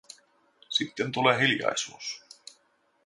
Sitten 0.69 1.11
tulee 1.11 1.37
hiljaisuus. 1.41 2.23